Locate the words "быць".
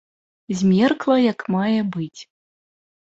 1.97-2.21